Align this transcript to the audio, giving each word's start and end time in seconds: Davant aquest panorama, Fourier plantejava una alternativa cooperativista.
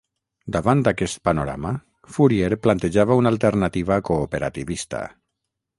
Davant 0.53 0.79
aquest 0.91 1.21
panorama, 1.29 1.73
Fourier 2.15 2.49
plantejava 2.67 3.21
una 3.23 3.35
alternativa 3.35 4.01
cooperativista. 4.11 5.07